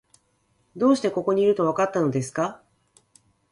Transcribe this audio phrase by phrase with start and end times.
[0.75, 2.63] どうしてここにいると、わかったのですか？